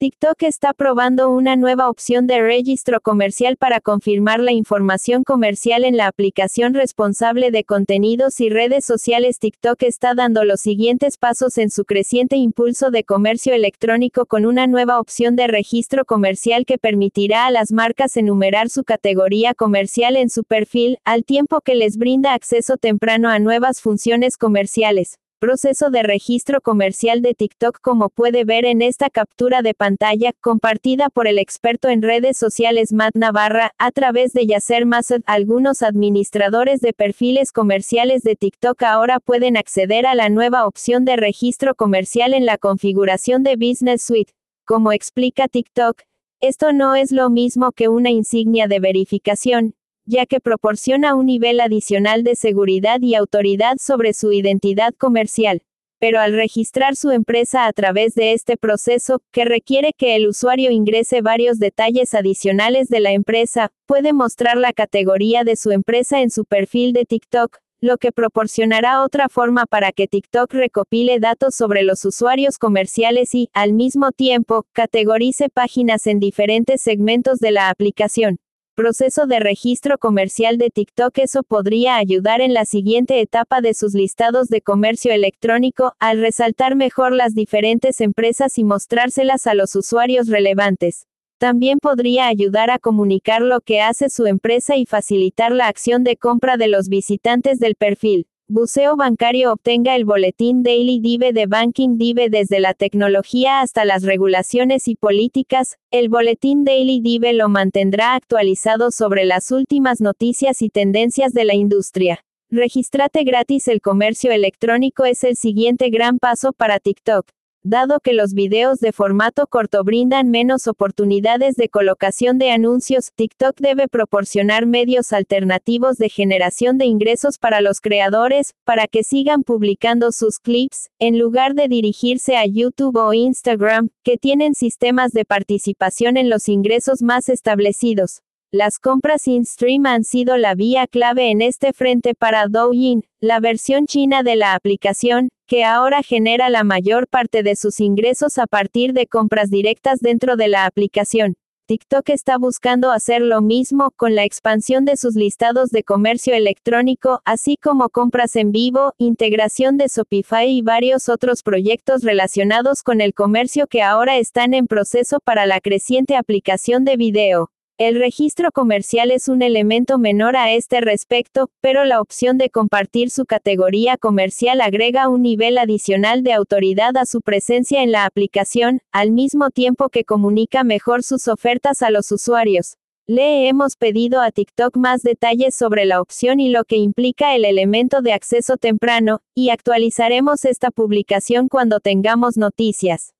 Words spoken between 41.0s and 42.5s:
de registro comercial en